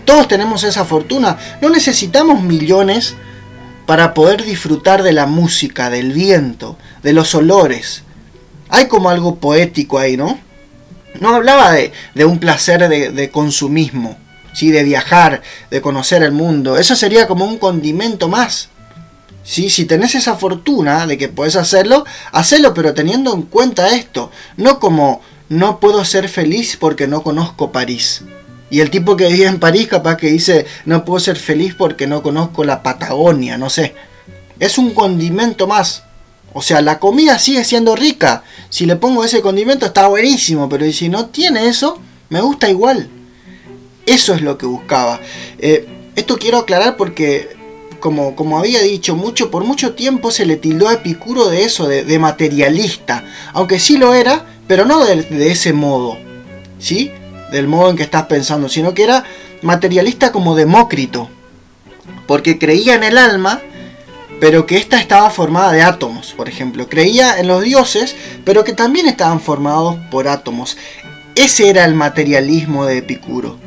Todos 0.05 0.27
tenemos 0.27 0.63
esa 0.63 0.85
fortuna, 0.85 1.37
no 1.61 1.69
necesitamos 1.69 2.43
millones 2.43 3.15
para 3.87 4.13
poder 4.13 4.43
disfrutar 4.43 5.03
de 5.03 5.13
la 5.13 5.25
música, 5.25 5.89
del 5.89 6.13
viento, 6.13 6.77
de 7.01 7.13
los 7.13 7.33
olores. 7.33 8.03
Hay 8.71 8.87
como 8.87 9.09
algo 9.09 9.35
poético 9.35 9.99
ahí, 9.99 10.17
¿no? 10.17 10.39
No 11.19 11.35
hablaba 11.35 11.73
de, 11.73 11.91
un 12.25 12.39
placer 12.39 12.87
de, 12.87 13.29
consumismo, 13.29 14.17
¿sí? 14.53 14.71
de 14.71 14.83
viajar, 14.83 15.41
de 15.69 15.81
conocer 15.81 16.23
el 16.23 16.31
mundo. 16.31 16.77
Eso 16.77 16.95
sería 16.95 17.27
como 17.27 17.45
un 17.45 17.57
condimento 17.57 18.29
más. 18.29 18.69
¿sí? 19.43 19.69
Si 19.69 19.85
tenés 19.85 20.15
esa 20.15 20.35
fortuna 20.35 21.05
de 21.05 21.17
que 21.17 21.27
puedes 21.27 21.57
hacerlo, 21.57 22.05
hacelo, 22.31 22.73
pero 22.73 22.93
teniendo 22.93 23.33
en 23.33 23.43
cuenta 23.43 23.93
esto. 23.93 24.31
No 24.55 24.79
como 24.79 25.21
no 25.49 25.81
puedo 25.81 26.05
ser 26.05 26.29
feliz 26.29 26.77
porque 26.79 27.07
no 27.07 27.23
conozco 27.23 27.73
París. 27.73 28.23
Y 28.69 28.79
el 28.79 28.89
tipo 28.89 29.17
que 29.17 29.27
vive 29.27 29.47
en 29.47 29.59
París 29.59 29.89
capaz 29.89 30.15
que 30.15 30.27
dice 30.27 30.65
no 30.85 31.03
puedo 31.03 31.19
ser 31.19 31.35
feliz 31.35 31.75
porque 31.77 32.07
no 32.07 32.23
conozco 32.23 32.63
la 32.63 32.83
Patagonia, 32.83 33.57
no 33.57 33.69
sé. 33.69 33.93
Es 34.59 34.77
un 34.77 34.93
condimento 34.93 35.67
más. 35.67 36.03
O 36.53 36.61
sea, 36.61 36.81
la 36.81 36.99
comida 36.99 37.39
sigue 37.39 37.63
siendo 37.63 37.95
rica. 37.95 38.43
Si 38.69 38.85
le 38.85 38.95
pongo 38.95 39.23
ese 39.23 39.41
condimento 39.41 39.85
está 39.85 40.07
buenísimo, 40.07 40.67
pero 40.67 40.89
si 40.91 41.09
no 41.09 41.27
tiene 41.27 41.67
eso, 41.67 41.99
me 42.29 42.41
gusta 42.41 42.69
igual. 42.69 43.09
Eso 44.05 44.33
es 44.33 44.41
lo 44.41 44.57
que 44.57 44.65
buscaba. 44.65 45.21
Eh, 45.59 45.87
esto 46.15 46.37
quiero 46.37 46.57
aclarar 46.57 46.97
porque, 46.97 47.55
como, 47.99 48.35
como 48.35 48.59
había 48.59 48.81
dicho, 48.81 49.15
mucho, 49.15 49.49
por 49.49 49.63
mucho 49.63 49.93
tiempo 49.93 50.31
se 50.31 50.45
le 50.45 50.57
tildó 50.57 50.89
a 50.89 50.93
Epicuro 50.93 51.47
de 51.47 51.63
eso, 51.63 51.87
de, 51.87 52.19
materialista. 52.19 53.23
Aunque 53.53 53.79
sí 53.79 53.97
lo 53.97 54.13
era, 54.13 54.45
pero 54.67 54.85
no 54.85 55.05
de, 55.05 55.21
de 55.23 55.51
ese 55.51 55.71
modo. 55.71 56.17
¿Sí? 56.79 57.11
Del 57.51 57.67
modo 57.67 57.89
en 57.89 57.97
que 57.97 58.03
estás 58.03 58.25
pensando, 58.25 58.67
sino 58.67 58.93
que 58.93 59.03
era 59.03 59.23
materialista 59.61 60.31
como 60.31 60.55
Demócrito. 60.55 61.29
Porque 62.27 62.59
creía 62.59 62.95
en 62.95 63.03
el 63.03 63.17
alma 63.17 63.61
pero 64.41 64.65
que 64.65 64.77
ésta 64.77 64.99
estaba 64.99 65.29
formada 65.29 65.71
de 65.71 65.83
átomos, 65.83 66.33
por 66.35 66.49
ejemplo. 66.49 66.89
Creía 66.89 67.39
en 67.39 67.47
los 67.47 67.61
dioses, 67.61 68.15
pero 68.43 68.63
que 68.63 68.73
también 68.73 69.07
estaban 69.07 69.39
formados 69.39 69.97
por 70.09 70.27
átomos. 70.27 70.77
Ese 71.35 71.69
era 71.69 71.85
el 71.85 71.93
materialismo 71.93 72.85
de 72.85 72.97
Epicuro. 72.97 73.59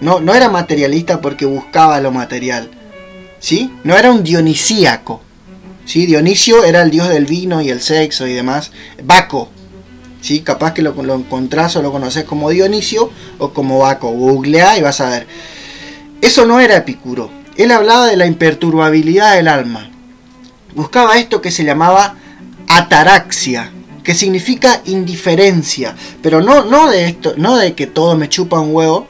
No, 0.00 0.20
no 0.20 0.34
era 0.34 0.48
materialista 0.48 1.20
porque 1.20 1.44
buscaba 1.44 2.00
lo 2.00 2.10
material. 2.10 2.70
¿Sí? 3.38 3.70
No 3.84 3.98
era 3.98 4.10
un 4.10 4.24
dionisíaco. 4.24 5.20
¿Sí? 5.84 6.06
Dionisio 6.06 6.64
era 6.64 6.80
el 6.80 6.90
dios 6.90 7.10
del 7.10 7.26
vino 7.26 7.60
y 7.60 7.68
el 7.68 7.82
sexo 7.82 8.26
y 8.26 8.32
demás. 8.32 8.72
Baco. 9.02 9.50
¿Sí? 10.22 10.40
Capaz 10.40 10.72
que 10.72 10.80
lo, 10.80 10.94
lo 11.02 11.16
encontrás 11.16 11.76
o 11.76 11.82
lo 11.82 11.92
conoces 11.92 12.24
como 12.24 12.48
Dionisio 12.48 13.10
o 13.36 13.50
como 13.50 13.80
Baco. 13.80 14.08
Googlea 14.08 14.78
y 14.78 14.80
vas 14.80 15.02
a 15.02 15.10
ver. 15.10 15.26
Eso 16.22 16.46
no 16.46 16.60
era 16.60 16.76
Epicuro. 16.76 17.28
Él 17.58 17.70
hablaba 17.72 18.06
de 18.06 18.16
la 18.16 18.24
imperturbabilidad 18.24 19.34
del 19.34 19.48
alma 19.48 19.90
buscaba 20.74 21.18
esto 21.18 21.40
que 21.40 21.50
se 21.50 21.64
llamaba 21.64 22.16
ataraxia, 22.68 23.72
que 24.02 24.14
significa 24.14 24.82
indiferencia, 24.84 25.94
pero 26.22 26.40
no, 26.40 26.64
no 26.64 26.90
de 26.90 27.06
esto, 27.06 27.34
no 27.36 27.56
de 27.56 27.74
que 27.74 27.86
todo 27.86 28.16
me 28.16 28.28
chupa 28.28 28.60
un 28.60 28.74
huevo, 28.74 29.08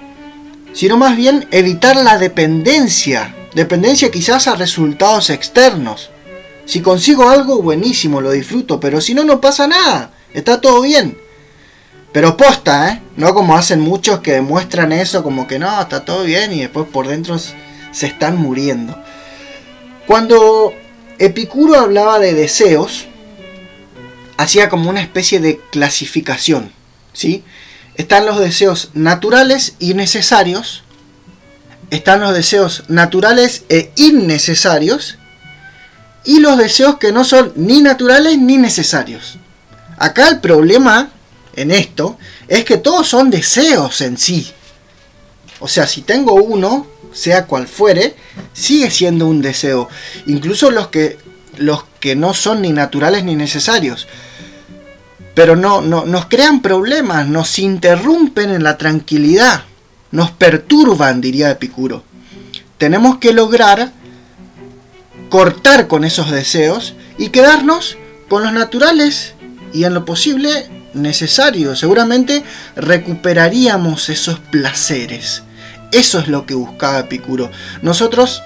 sino 0.73 0.97
más 0.97 1.17
bien 1.17 1.47
evitar 1.51 1.97
la 1.97 2.19
dependencia, 2.19 3.35
dependencia 3.55 4.11
quizás 4.11 4.47
a 4.49 4.57
resultados 4.57 5.31
externos. 5.31 6.11
Si 6.67 6.81
consigo 6.81 7.29
algo, 7.29 7.61
buenísimo, 7.61 8.21
lo 8.21 8.31
disfruto, 8.31 8.81
pero 8.81 9.01
si 9.01 9.15
no, 9.15 9.25
no 9.25 9.41
pasa 9.41 9.67
nada, 9.67 10.13
está 10.33 10.61
todo 10.61 10.83
bien. 10.83 11.19
Pero 12.13 12.37
posta, 12.37 12.91
¿eh? 12.91 13.03
No 13.17 13.35
como 13.35 13.57
hacen 13.57 13.81
muchos 13.81 14.21
que 14.21 14.33
demuestran 14.33 14.93
eso 14.93 15.25
como 15.25 15.49
que 15.49 15.59
no, 15.59 15.81
está 15.81 16.05
todo 16.05 16.23
bien 16.23 16.53
y 16.53 16.61
después 16.61 16.87
por 16.87 17.09
dentro 17.09 17.37
se 17.39 18.07
están 18.07 18.37
muriendo. 18.37 18.97
Cuando 20.07 20.73
Epicuro 21.19 21.79
hablaba 21.79 22.19
de 22.19 22.35
deseos, 22.35 23.07
hacía 24.37 24.69
como 24.69 24.91
una 24.91 25.01
especie 25.01 25.41
de 25.41 25.61
clasificación, 25.71 26.73
¿sí? 27.13 27.45
Están 27.95 28.27
los 28.27 28.41
deseos 28.41 28.91
naturales 28.95 29.75
y 29.79 29.95
necesarios, 29.95 30.83
están 31.91 32.21
los 32.21 32.35
deseos 32.35 32.85
naturales 32.89 33.65
e 33.69 33.93
innecesarios, 33.97 35.19
y 36.25 36.41
los 36.41 36.59
deseos 36.59 36.99
que 36.99 37.13
no 37.13 37.25
son 37.25 37.53
ni 37.55 37.83
naturales 37.83 38.39
ni 38.39 38.57
necesarios. 38.57 39.37
Acá 39.99 40.29
el 40.29 40.41
problema 40.41 41.11
en 41.55 41.71
esto 41.71 42.19
es 42.49 42.65
que 42.65 42.79
todos 42.79 43.07
son 43.07 43.31
deseos 43.31 44.01
en 44.01 44.19
sí. 44.19 44.51
O 45.61 45.69
sea, 45.69 45.87
si 45.87 46.03
tengo 46.03 46.35
uno, 46.35 46.87
sea 47.15 47.47
cual 47.47 47.67
fuere, 47.67 48.15
sigue 48.53 48.91
siendo 48.91 49.27
un 49.27 49.41
deseo. 49.41 49.89
Incluso 50.27 50.71
los 50.71 50.89
que, 50.89 51.17
los 51.57 51.85
que 52.01 52.17
no 52.17 52.35
son 52.35 52.61
ni 52.63 52.73
naturales 52.73 53.25
ni 53.25 53.37
necesarios. 53.37 54.07
Pero 55.35 55.57
no, 55.57 55.81
no, 55.81 56.05
nos 56.05 56.27
crean 56.27 56.61
problemas, 56.61 57.27
nos 57.27 57.59
interrumpen 57.59 58.51
en 58.51 58.63
la 58.63 58.77
tranquilidad, 58.77 59.65
nos 60.11 60.31
perturban, 60.31 61.21
diría 61.21 61.51
Epicuro. 61.51 62.05
Tenemos 62.79 63.19
que 63.19 63.33
lograr 63.33 63.93
cortar 65.29 65.89
con 65.89 66.05
esos 66.05 66.31
deseos 66.31 66.95
y 67.19 67.31
quedarnos 67.31 67.97
con 68.29 68.43
los 68.43 68.53
naturales 68.53 69.35
y 69.73 69.85
en 69.85 69.95
lo 69.95 70.05
posible 70.05 70.69
necesarios. 70.95 71.81
Seguramente 71.81 72.45
recuperaríamos 72.77 74.09
esos 74.09 74.39
placeres. 74.39 75.43
Eso 75.95 76.19
es 76.19 76.27
lo 76.27 76.45
que 76.45 76.55
buscaba 76.55 76.99
Epicuro. 76.99 77.53
Nosotros 77.81 78.43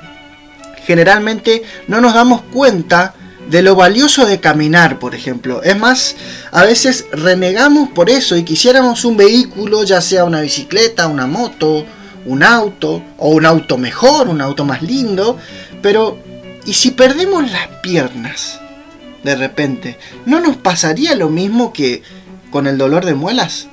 generalmente 0.85 1.62
no 1.87 2.02
nos 2.02 2.12
damos 2.12 2.43
cuenta 2.43 3.14
de 3.49 3.62
lo 3.62 3.75
valioso 3.75 4.26
de 4.26 4.38
caminar, 4.38 4.99
por 4.99 5.14
ejemplo. 5.14 5.62
Es 5.62 5.78
más, 5.78 6.14
a 6.52 6.64
veces 6.64 7.07
renegamos 7.11 7.88
por 7.88 8.11
eso 8.11 8.37
y 8.37 8.43
quisiéramos 8.45 9.07
un 9.07 9.17
vehículo, 9.17 9.83
ya 9.85 10.02
sea 10.02 10.25
una 10.25 10.43
bicicleta, 10.43 11.07
una 11.07 11.26
moto, 11.26 11.87
un 12.26 12.43
auto, 12.43 13.02
o 13.17 13.31
un 13.31 13.47
auto 13.47 13.78
mejor, 13.78 14.28
un 14.28 14.43
auto 14.43 14.67
más 14.67 14.83
lindo, 14.83 15.38
pero 15.81 16.19
¿y 16.67 16.75
si 16.75 16.90
perdemos 16.90 17.50
las 17.50 17.69
piernas? 17.83 18.61
De 19.25 19.37
repente, 19.37 19.97
¿no 20.26 20.38
nos 20.40 20.59
pasaría 20.59 21.14
lo 21.14 21.31
mismo 21.31 21.73
que 21.73 22.02
con 22.50 22.67
el 22.67 22.76
dolor 22.76 23.07
de 23.07 23.14
muelas? 23.14 23.69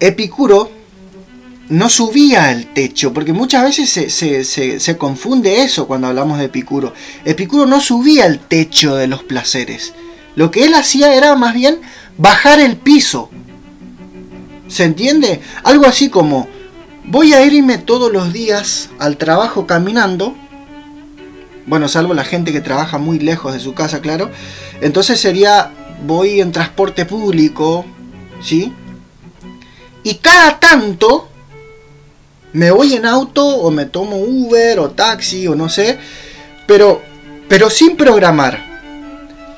Epicuro 0.00 0.75
no 1.68 1.88
subía 1.88 2.48
al 2.48 2.66
techo, 2.66 3.12
porque 3.12 3.32
muchas 3.32 3.64
veces 3.64 4.14
se, 4.14 4.96
confunde 4.96 5.62
eso 5.62 5.86
cuando 5.86 6.06
hablamos 6.06 6.38
de 6.38 6.44
Epicuro. 6.44 6.92
Epicuro 7.24 7.66
no 7.66 7.80
subía 7.80 8.24
al 8.24 8.38
techo 8.38 8.94
de 8.96 9.06
los 9.06 9.24
placeres. 9.24 9.92
Lo 10.36 10.50
que 10.50 10.64
él 10.64 10.74
hacía 10.74 11.14
era 11.14 11.34
más 11.34 11.54
bien 11.54 11.80
bajar 12.18 12.60
el 12.60 12.76
piso. 12.76 13.30
¿Se 14.68 14.84
entiende? 14.84 15.40
Algo 15.64 15.86
así 15.86 16.08
como, 16.08 16.48
voy 17.04 17.32
a 17.32 17.44
irme 17.44 17.78
todos 17.78 18.12
los 18.12 18.32
días 18.32 18.90
al 18.98 19.16
trabajo 19.16 19.66
caminando. 19.66 20.34
Bueno, 21.66 21.88
salvo 21.88 22.14
la 22.14 22.24
gente 22.24 22.52
que 22.52 22.60
trabaja 22.60 22.98
muy 22.98 23.18
lejos 23.18 23.52
de 23.52 23.60
su 23.60 23.74
casa, 23.74 24.00
claro. 24.00 24.30
Entonces 24.80 25.20
sería, 25.20 25.72
voy 26.06 26.40
en 26.40 26.52
transporte 26.52 27.06
público, 27.06 27.84
¿sí? 28.40 28.72
Y 30.04 30.14
cada 30.16 30.60
tanto 30.60 31.25
me 32.56 32.70
voy 32.70 32.94
en 32.94 33.04
auto 33.04 33.46
o 33.46 33.70
me 33.70 33.84
tomo 33.84 34.16
Uber 34.16 34.78
o 34.80 34.90
taxi 34.92 35.46
o 35.46 35.54
no 35.54 35.68
sé, 35.68 35.98
pero, 36.66 37.02
pero 37.50 37.68
sin 37.68 37.98
programar. 37.98 38.80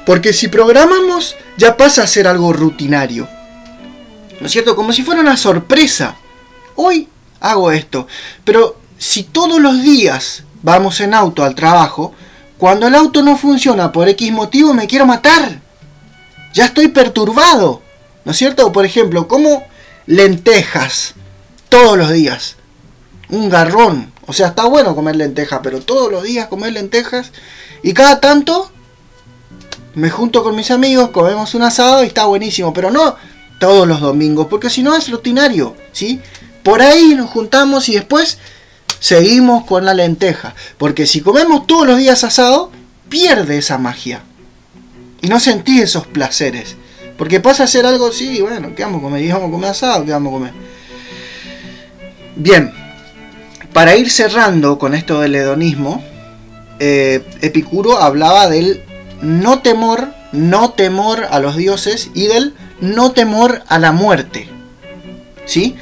Porque 0.05 0.33
si 0.33 0.49
programamos 0.49 1.37
ya 1.57 1.77
pasa 1.77 2.03
a 2.03 2.09
ser 2.09 2.27
algo 2.27 2.53
rutinario. 2.53 3.29
¿No 4.41 4.47
es 4.47 4.53
cierto? 4.53 4.75
Como 4.75 4.93
si 4.93 5.05
fuera 5.05 5.21
una 5.21 5.37
sorpresa. 5.37 6.17
Hoy 6.75 7.09
hago 7.39 7.71
esto, 7.71 8.09
pero 8.43 8.81
si 8.99 9.23
todos 9.23 9.61
los 9.61 9.81
días 9.81 10.43
vamos 10.63 11.01
en 11.01 11.15
auto 11.15 11.45
al 11.45 11.55
trabajo, 11.55 12.15
cuando 12.57 12.89
el 12.89 12.97
auto 12.97 13.23
no 13.23 13.37
funciona 13.37 13.93
por 13.93 14.09
X 14.09 14.33
motivo 14.33 14.75
me 14.75 14.89
quiero 14.89 15.07
matar. 15.07 15.61
Ya 16.53 16.65
estoy 16.65 16.89
perturbado. 16.89 17.81
¿No 18.25 18.33
es 18.33 18.39
cierto? 18.39 18.73
Por 18.73 18.85
ejemplo, 18.85 19.29
como 19.29 19.63
lentejas 20.07 21.15
todos 21.69 21.97
los 21.97 22.11
días 22.11 22.58
un 23.31 23.49
garrón. 23.49 24.13
O 24.27 24.33
sea, 24.33 24.49
está 24.49 24.65
bueno 24.65 24.95
comer 24.95 25.17
lentejas, 25.17 25.61
pero 25.63 25.81
todos 25.81 26.11
los 26.11 26.23
días 26.23 26.49
comer 26.49 26.73
lentejas. 26.73 27.33
Y 27.83 27.93
cada 27.93 28.21
tanto 28.21 28.71
me 29.95 30.11
junto 30.11 30.43
con 30.43 30.55
mis 30.55 30.71
amigos, 30.71 31.11
comemos 31.11 31.55
un 31.55 31.63
asado 31.63 32.05
y 32.05 32.09
está 32.09 32.27
buenísimo. 32.27 32.73
Pero 32.73 32.91
no 32.91 33.17
todos 33.59 33.89
los 33.89 34.01
domingos, 34.01 34.47
porque 34.49 34.71
si 34.71 34.83
no 34.83 34.95
es 34.95 35.11
rutinario, 35.11 35.75
¿sí? 35.93 36.21
por 36.63 36.83
ahí 36.83 37.15
nos 37.15 37.31
juntamos 37.31 37.89
y 37.89 37.95
después 37.95 38.39
seguimos 39.01 39.65
con 39.65 39.85
la 39.85 39.95
lenteja. 39.95 40.55
Porque 40.77 41.07
si 41.07 41.23
comemos 41.23 41.67
todos 41.67 41.87
los 41.87 41.99
días 41.99 42.25
asado, 42.25 42.71
pierde 43.09 43.59
esa 43.59 43.79
magia. 43.79 44.23
Y 45.23 45.29
no 45.29 45.41
sentís 45.41 45.83
esos 45.83 46.07
placeres. 46.07 46.77
Porque 47.17 47.41
pasa 47.41 47.65
a 47.65 47.69
ser 47.69 47.87
algo, 47.87 48.13
sí, 48.13 48.43
bueno, 48.43 48.75
¿qué 48.75 48.85
vamos 48.85 49.01
a 49.01 49.03
comer? 49.03 49.23
¿Y 49.23 49.33
vamos 49.33 49.49
a 49.49 49.51
comer 49.51 49.71
asado? 49.71 50.05
¿Qué 50.05 50.13
vamos 50.13 50.31
a 50.31 50.37
comer? 50.37 50.53
Bien, 52.37 52.73
para 53.73 53.97
ir 53.97 54.11
cerrando 54.11 54.79
con 54.79 54.95
esto 54.95 55.21
del 55.21 55.35
hedonismo, 55.35 56.03
eh, 56.79 57.25
Epicuro 57.41 57.99
hablaba 57.99 58.49
del 58.49 58.83
no 59.21 59.61
temor, 59.61 60.09
no 60.33 60.71
temor 60.71 61.27
a 61.31 61.39
los 61.39 61.57
dioses 61.57 62.11
y 62.15 62.27
del 62.27 62.55
no 62.81 63.13
temor 63.13 63.63
a 63.69 63.79
la 63.79 63.93
muerte. 63.93 64.49
¿Sí? 65.45 65.77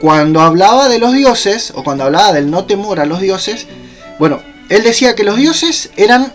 Cuando 0.00 0.40
hablaba 0.40 0.88
de 0.88 0.98
los 0.98 1.12
dioses, 1.12 1.72
o 1.74 1.82
cuando 1.82 2.04
hablaba 2.04 2.32
del 2.32 2.50
no 2.50 2.64
temor 2.64 3.00
a 3.00 3.06
los 3.06 3.20
dioses, 3.20 3.66
bueno, 4.18 4.40
él 4.68 4.82
decía 4.82 5.14
que 5.14 5.24
los 5.24 5.36
dioses 5.36 5.90
eran, 5.96 6.32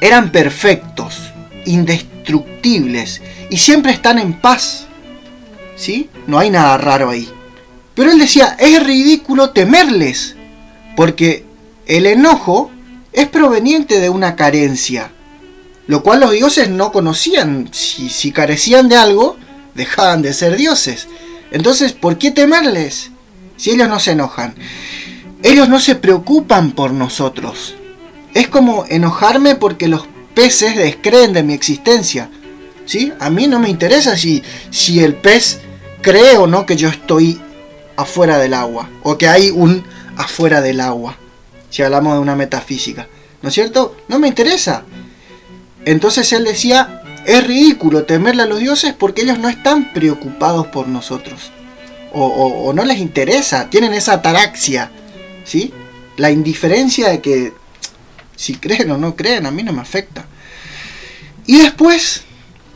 eran 0.00 0.30
perfectos, 0.30 1.32
indestructibles, 1.64 3.22
y 3.50 3.56
siempre 3.56 3.92
están 3.92 4.18
en 4.18 4.34
paz. 4.34 4.86
¿Sí? 5.74 6.10
No 6.26 6.38
hay 6.38 6.50
nada 6.50 6.78
raro 6.78 7.10
ahí. 7.10 7.28
Pero 8.02 8.14
él 8.14 8.18
decía, 8.18 8.56
es 8.58 8.82
ridículo 8.82 9.50
temerles, 9.50 10.34
porque 10.96 11.44
el 11.86 12.06
enojo 12.06 12.68
es 13.12 13.28
proveniente 13.28 14.00
de 14.00 14.08
una 14.08 14.34
carencia, 14.34 15.12
lo 15.86 16.02
cual 16.02 16.18
los 16.18 16.32
dioses 16.32 16.68
no 16.68 16.90
conocían. 16.90 17.68
Si, 17.70 18.08
si 18.08 18.32
carecían 18.32 18.88
de 18.88 18.96
algo, 18.96 19.36
dejaban 19.76 20.20
de 20.20 20.34
ser 20.34 20.56
dioses. 20.56 21.06
Entonces, 21.52 21.92
¿por 21.92 22.18
qué 22.18 22.32
temerles? 22.32 23.12
Si 23.56 23.70
ellos 23.70 23.88
no 23.88 24.00
se 24.00 24.10
enojan. 24.10 24.56
Ellos 25.44 25.68
no 25.68 25.78
se 25.78 25.94
preocupan 25.94 26.72
por 26.72 26.90
nosotros. 26.90 27.76
Es 28.34 28.48
como 28.48 28.84
enojarme 28.88 29.54
porque 29.54 29.86
los 29.86 30.08
peces 30.34 30.74
descreen 30.74 31.32
de 31.32 31.44
mi 31.44 31.54
existencia. 31.54 32.28
¿Sí? 32.84 33.12
A 33.20 33.30
mí 33.30 33.46
no 33.46 33.60
me 33.60 33.68
interesa 33.68 34.16
si, 34.16 34.42
si 34.72 34.98
el 34.98 35.14
pez 35.14 35.60
cree 36.00 36.36
o 36.36 36.48
no 36.48 36.66
que 36.66 36.74
yo 36.74 36.88
estoy 36.88 37.40
afuera 37.96 38.38
del 38.38 38.54
agua. 38.54 38.88
O 39.02 39.18
que 39.18 39.28
hay 39.28 39.50
un 39.50 39.84
afuera 40.16 40.60
del 40.60 40.80
agua. 40.80 41.16
Si 41.70 41.82
hablamos 41.82 42.14
de 42.14 42.20
una 42.20 42.36
metafísica. 42.36 43.08
¿No 43.40 43.48
es 43.48 43.54
cierto? 43.54 43.96
No 44.08 44.18
me 44.18 44.28
interesa. 44.28 44.84
Entonces 45.84 46.32
él 46.32 46.44
decía, 46.44 47.02
es 47.26 47.46
ridículo 47.46 48.04
temerle 48.04 48.42
a 48.42 48.46
los 48.46 48.60
dioses 48.60 48.94
porque 48.94 49.22
ellos 49.22 49.38
no 49.38 49.48
están 49.48 49.92
preocupados 49.92 50.68
por 50.68 50.88
nosotros. 50.88 51.50
O, 52.14 52.72
no 52.74 52.84
les 52.84 52.98
interesa, 52.98 53.70
tienen 53.70 53.94
esa 53.94 54.14
ataraxia. 54.14 54.90
¿Sí? 55.44 55.72
La 56.18 56.30
indiferencia 56.30 57.08
de 57.08 57.20
que 57.20 57.54
si 58.36 58.54
creen 58.54 58.90
o 58.90 58.98
no 58.98 59.16
creen, 59.16 59.46
a 59.46 59.50
mí 59.50 59.62
no 59.62 59.72
me 59.72 59.80
afecta. 59.80 60.26
Y 61.46 61.58
después 61.58 62.22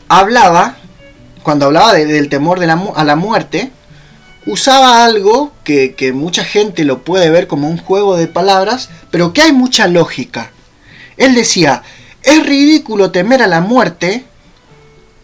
hablaba, 0.07 0.77
cuando 1.43 1.67
hablaba 1.67 1.93
del 1.93 2.29
temor 2.29 2.61
a 2.63 3.03
la 3.03 3.15
muerte, 3.15 3.71
usaba 4.47 5.03
algo 5.03 5.51
que, 5.63 5.93
que, 5.93 6.13
mucha 6.13 6.43
gente 6.43 6.85
lo 6.85 7.03
puede 7.03 7.29
ver 7.29 7.47
como 7.47 7.69
un 7.69 7.77
juego 7.77 8.15
de 8.15 8.27
palabras, 8.27 8.89
pero 9.11 9.33
que 9.33 9.41
hay 9.41 9.51
mucha 9.51 9.87
lógica. 9.87 10.51
Él 11.17 11.35
decía, 11.35 11.83
es 12.23 12.45
ridículo 12.45 13.11
temer 13.11 13.43
a 13.43 13.47
la 13.47 13.61
muerte 13.61 14.25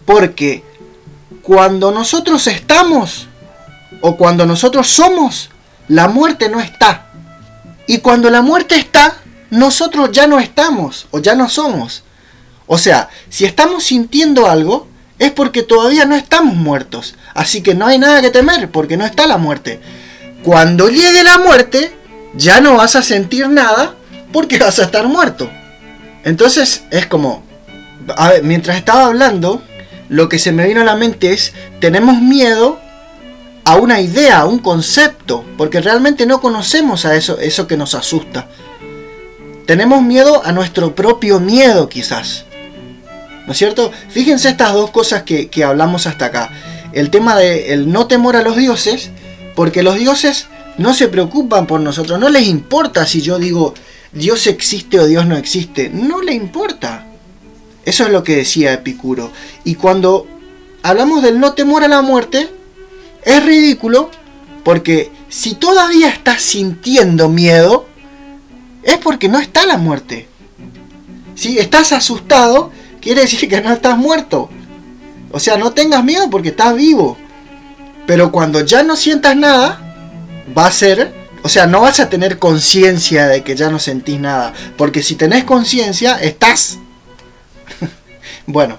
porque 0.06 0.64
cuando 1.42 1.92
nosotros 1.92 2.46
estamos 2.48 3.28
o 4.02 4.18
cuando 4.18 4.46
nosotros 4.46 4.88
somos, 4.90 5.50
la 5.88 6.08
muerte 6.08 6.50
no 6.50 6.60
está. 6.60 7.08
Y 7.88 8.00
cuando 8.00 8.30
la 8.30 8.42
muerte 8.42 8.76
está, 8.76 9.18
nosotros 9.50 10.12
ya 10.12 10.28
no 10.28 10.40
estamos 10.40 11.08
o 11.12 11.20
ya 11.20 11.36
no 11.36 11.50
somos. 11.50 12.04
O 12.66 12.78
sea, 12.78 13.10
si 13.30 13.46
estamos 13.46 13.84
sintiendo 13.84 14.48
algo, 14.48 14.88
es 15.20 15.32
porque 15.32 15.64
todavía 15.64 16.06
no 16.06 16.16
estamos 16.16 16.56
muertos. 16.56 17.16
Así 17.34 17.62
que 17.62 17.76
no 17.76 17.86
hay 17.86 18.00
nada 18.00 18.22
que 18.22 18.30
temer 18.30 18.70
porque 18.70 18.98
no 18.98 19.06
está 19.06 19.28
la 19.28 19.38
muerte. 19.38 19.80
Cuando 20.44 20.90
llegue 20.90 21.24
la 21.24 21.38
muerte, 21.38 21.94
ya 22.36 22.62
no 22.62 22.76
vas 22.76 22.96
a 22.96 23.04
sentir 23.04 23.48
nada 23.50 23.96
porque 24.32 24.58
vas 24.58 24.80
a 24.80 24.84
estar 24.84 25.08
muerto. 25.08 25.50
Entonces 26.24 26.84
es 26.92 27.06
como, 27.06 27.44
a 28.16 28.30
ver, 28.30 28.44
mientras 28.44 28.78
estaba 28.78 29.06
hablando, 29.06 29.62
lo 30.10 30.30
que 30.30 30.40
se 30.40 30.52
me 30.52 30.68
vino 30.68 30.82
a 30.82 30.86
la 30.86 30.96
mente 30.96 31.32
es, 31.34 31.54
tenemos 31.80 32.20
miedo 32.20 32.80
a 33.66 33.76
una 33.76 34.02
idea, 34.02 34.40
a 34.40 34.46
un 34.46 34.60
concepto, 34.60 35.46
porque 35.58 35.80
realmente 35.80 36.26
no 36.26 36.42
conocemos 36.42 37.06
a 37.06 37.16
eso, 37.16 37.38
eso 37.40 37.68
que 37.68 37.78
nos 37.78 37.96
asusta. 37.96 38.48
Tenemos 39.66 40.02
miedo 40.02 40.42
a 40.44 40.52
nuestro 40.52 40.94
propio 40.94 41.40
miedo 41.40 41.88
quizás. 41.88 42.46
¿No 43.46 43.52
es 43.52 43.58
cierto? 43.58 43.92
Fíjense 44.10 44.50
estas 44.50 44.74
dos 44.74 44.92
cosas 44.92 45.24
que, 45.24 45.50
hablamos 45.64 46.08
hasta 46.08 46.26
acá. 46.26 46.50
El 46.94 47.10
tema 47.10 47.36
de 47.36 47.74
el 47.74 47.92
no 47.92 48.08
temor 48.08 48.36
a 48.36 48.42
los 48.42 48.56
dioses, 48.56 49.12
porque 49.56 49.84
los 49.84 49.98
dioses 49.98 50.48
no 50.78 50.94
se 50.94 51.08
preocupan 51.08 51.68
por 51.68 51.82
nosotros, 51.82 52.20
no 52.20 52.30
les 52.30 52.48
importa 52.48 53.06
si 53.06 53.22
yo 53.22 53.38
digo 53.38 53.74
Dios 54.12 54.48
existe 54.48 55.00
o 55.00 55.06
Dios 55.06 55.26
no 55.26 55.36
existe, 55.36 55.90
no 55.90 56.22
le 56.22 56.34
importa. 56.34 57.06
Eso 57.86 58.06
es 58.06 58.12
lo 58.12 58.24
que 58.24 58.38
decía 58.38 58.74
Epicuro. 58.74 59.32
Y 59.64 59.76
cuando 59.76 60.28
hablamos 60.84 61.22
del 61.22 61.40
no 61.40 61.54
temor 61.54 61.84
a 61.84 61.88
la 61.88 62.02
muerte, 62.02 62.50
es 63.26 63.46
ridículo 63.46 64.10
porque 64.64 65.12
si 65.30 65.56
todavía 65.56 66.10
estás 66.10 66.42
sintiendo 66.42 67.28
miedo, 67.28 67.88
es 68.84 68.98
porque 68.98 69.28
no 69.28 69.40
está 69.40 69.66
la 69.66 69.78
muerte. 69.78 70.28
Si 71.36 71.58
estás 71.58 71.92
asustado, 71.92 72.72
quiere 73.04 73.22
decir 73.22 73.50
que 73.50 73.62
no 73.62 73.74
estás 73.74 73.98
muerto. 73.98 74.50
O 75.32 75.40
sea, 75.40 75.58
no 75.58 75.74
tengas 75.74 76.04
miedo 76.04 76.30
porque 76.30 76.50
estás 76.50 76.76
vivo. 76.76 77.18
Pero 78.08 78.32
cuando 78.32 78.62
ya 78.62 78.84
no 78.84 78.96
sientas 78.96 79.36
nada, 79.36 79.80
va 80.58 80.68
a 80.68 80.72
ser, 80.72 81.14
o 81.44 81.50
sea, 81.50 81.68
no 81.68 81.82
vas 81.82 82.00
a 82.00 82.10
tener 82.10 82.40
conciencia 82.40 83.28
de 83.28 83.44
que 83.44 83.56
ya 83.56 83.70
no 83.70 83.80
sentís 83.80 84.20
nada. 84.20 84.54
Porque 84.78 85.04
si 85.04 85.16
tenés 85.16 85.44
conciencia, 85.44 86.16
estás. 86.16 86.80
bueno, 88.48 88.78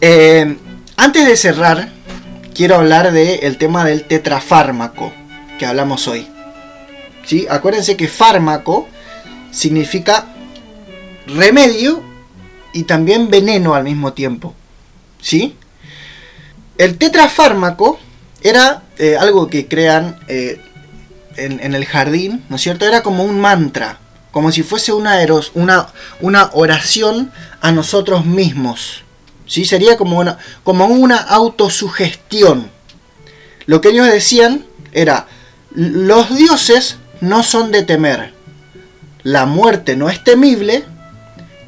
eh, 0.00 0.56
antes 0.96 1.26
de 1.26 1.36
cerrar, 1.36 1.90
quiero 2.54 2.76
hablar 2.76 3.12
del 3.12 3.56
tema 3.56 3.84
del 3.84 4.04
tetrafármaco 4.04 5.12
que 5.58 5.66
hablamos 5.66 6.08
hoy. 6.08 6.26
¿Sí? 7.24 7.46
Acuérdense 7.48 7.96
que 7.96 8.08
fármaco 8.08 8.88
significa 9.50 10.26
remedio 11.26 12.13
y 12.74 12.82
también 12.82 13.30
veneno 13.30 13.74
al 13.74 13.84
mismo 13.84 14.12
tiempo. 14.12 14.54
¿Sí? 15.22 15.56
El 16.76 16.98
tetrafármaco 16.98 17.98
era 18.42 18.82
eh, 18.98 19.16
algo 19.16 19.48
que 19.48 19.68
crean 19.68 20.18
eh, 20.28 20.60
en, 21.36 21.74
el 21.74 21.86
jardín, 21.86 22.44
¿no 22.50 22.56
es 22.56 22.62
cierto? 22.62 22.84
Era 22.84 23.02
como 23.02 23.24
un 23.24 23.40
mantra, 23.40 23.98
como 24.32 24.52
si 24.52 24.62
fuese 24.62 24.92
una, 24.92 25.16
oración 26.52 27.32
a 27.60 27.72
nosotros 27.72 28.26
mismos. 28.26 29.02
¿Sí? 29.46 29.64
Sería 29.64 29.96
como 29.96 30.18
una, 30.18 30.38
como 30.62 30.86
una 30.86 31.16
autosugestión. 31.16 32.70
Lo 33.66 33.80
que 33.80 33.90
ellos 33.90 34.06
decían 34.08 34.66
era, 34.92 35.26
los 35.70 36.34
dioses 36.36 36.96
no 37.20 37.42
son 37.42 37.70
de 37.70 37.82
temer, 37.82 38.34
la 39.22 39.46
muerte 39.46 39.96
no 39.96 40.10
es 40.10 40.22
temible, 40.22 40.84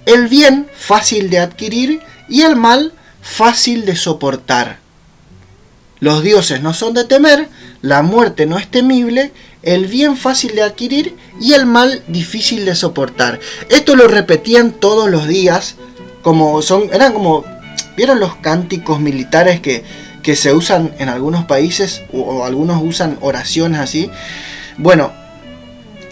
el 0.06 0.28
bien 0.28 0.68
fácil 0.74 1.28
de 1.28 1.40
adquirir 1.40 2.00
y 2.28 2.42
el 2.42 2.56
mal 2.56 2.92
fácil 3.20 3.84
de 3.84 3.96
soportar. 3.96 4.78
Los 5.98 6.22
dioses 6.22 6.62
no 6.62 6.72
son 6.72 6.94
de 6.94 7.04
temer, 7.04 7.48
la 7.82 8.02
muerte 8.02 8.46
no 8.46 8.58
es 8.58 8.70
temible, 8.70 9.32
el 9.62 9.86
bien 9.86 10.16
fácil 10.16 10.54
de 10.54 10.62
adquirir 10.62 11.16
y 11.40 11.54
el 11.54 11.66
mal 11.66 12.02
difícil 12.06 12.64
de 12.64 12.76
soportar. 12.76 13.40
Esto 13.68 13.96
lo 13.96 14.06
repetían 14.06 14.72
todos 14.72 15.10
los 15.10 15.26
días, 15.26 15.76
como 16.22 16.62
son, 16.62 16.88
eran 16.92 17.12
como, 17.12 17.44
¿vieron 17.96 18.20
los 18.20 18.36
cánticos 18.36 19.00
militares 19.00 19.60
que, 19.60 19.84
que 20.22 20.36
se 20.36 20.52
usan 20.52 20.94
en 20.98 21.08
algunos 21.08 21.46
países 21.46 22.02
o, 22.12 22.20
o 22.20 22.44
algunos 22.44 22.80
usan 22.82 23.18
oraciones 23.22 23.80
así? 23.80 24.10
Bueno, 24.76 25.12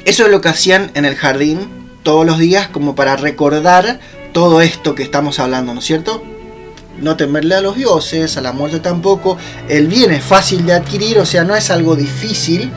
eso 0.04 0.24
es 0.24 0.30
lo 0.30 0.40
que 0.40 0.48
hacían 0.48 0.90
en 0.94 1.04
el 1.04 1.14
jardín 1.14 1.83
todos 2.04 2.24
los 2.24 2.38
días 2.38 2.68
como 2.68 2.94
para 2.94 3.16
recordar 3.16 3.98
todo 4.32 4.60
esto 4.60 4.94
que 4.94 5.02
estamos 5.02 5.40
hablando, 5.40 5.74
¿no 5.74 5.80
es 5.80 5.86
cierto? 5.86 6.22
No 7.00 7.16
temerle 7.16 7.56
a 7.56 7.60
los 7.60 7.74
dioses, 7.74 8.36
a 8.36 8.40
la 8.40 8.52
muerte 8.52 8.78
tampoco. 8.78 9.36
El 9.68 9.88
bien 9.88 10.12
es 10.12 10.22
fácil 10.22 10.64
de 10.64 10.74
adquirir, 10.74 11.18
o 11.18 11.26
sea, 11.26 11.42
no 11.42 11.56
es 11.56 11.70
algo 11.70 11.96
difícil. 11.96 12.70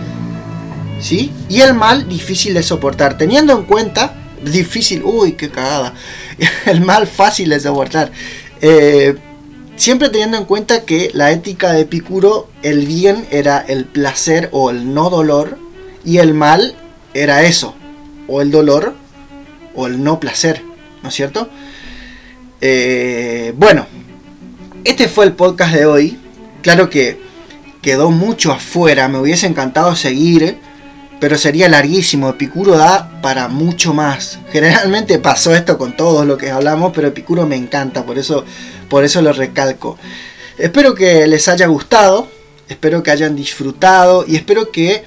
¿Sí? 0.99 1.31
Y 1.47 1.61
el 1.61 1.75
mal 1.75 2.09
difícil 2.09 2.55
de 2.55 2.63
soportar. 2.63 3.19
Teniendo 3.19 3.53
en 3.53 3.63
cuenta, 3.65 4.15
difícil, 4.43 5.03
uy, 5.03 5.33
qué 5.33 5.49
cagada. 5.49 5.93
El 6.65 6.81
mal 6.81 7.05
fácil 7.05 7.49
de 7.49 7.59
soportar. 7.59 8.11
Eh, 8.61 9.15
siempre 9.75 10.09
teniendo 10.09 10.37
en 10.37 10.45
cuenta 10.45 10.85
que 10.85 11.11
la 11.13 11.31
ética 11.31 11.71
de 11.73 11.81
Epicuro, 11.81 12.49
el 12.63 12.87
bien 12.87 13.27
era 13.29 13.59
el 13.59 13.85
placer 13.85 14.49
o 14.51 14.71
el 14.71 14.95
no 14.95 15.11
dolor, 15.11 15.59
y 16.03 16.17
el 16.17 16.33
mal 16.33 16.75
era 17.13 17.43
eso, 17.43 17.75
o 18.27 18.41
el 18.41 18.49
dolor 18.49 18.95
o 19.77 19.87
el 19.87 20.03
no 20.03 20.19
placer, 20.19 20.61
¿no 21.03 21.09
es 21.09 21.15
cierto? 21.15 21.49
Eh, 22.59 23.53
bueno, 23.55 23.85
este 24.83 25.07
fue 25.07 25.25
el 25.25 25.33
podcast 25.33 25.73
de 25.73 25.85
hoy. 25.85 26.17
Claro 26.63 26.89
que 26.89 27.21
quedó 27.81 28.09
mucho 28.09 28.51
afuera, 28.51 29.07
me 29.07 29.19
hubiese 29.19 29.45
encantado 29.45 29.95
seguir, 29.95 30.57
pero 31.19 31.37
sería 31.37 31.69
larguísimo. 31.69 32.29
Epicuro 32.29 32.75
da 32.75 33.21
para 33.21 33.47
mucho 33.49 33.93
más. 33.93 34.39
Generalmente 34.51 35.19
pasó 35.19 35.53
esto 35.55 35.77
con 35.77 35.95
todos 35.95 36.25
lo 36.25 36.37
que 36.37 36.49
hablamos, 36.49 36.91
pero 36.93 37.09
Epicuro 37.09 37.45
me 37.45 37.55
encanta, 37.55 38.03
por 38.03 38.17
eso, 38.17 38.43
por 38.89 39.03
eso 39.03 39.21
lo 39.21 39.31
recalco. 39.31 39.99
Espero 40.57 40.95
que 40.95 41.27
les 41.27 41.47
haya 41.47 41.67
gustado, 41.67 42.27
espero 42.67 43.03
que 43.03 43.11
hayan 43.11 43.35
disfrutado 43.35 44.25
y 44.27 44.37
espero 44.37 44.71
que 44.71 45.05